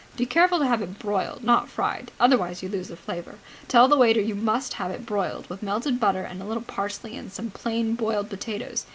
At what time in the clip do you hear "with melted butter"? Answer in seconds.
5.47-6.23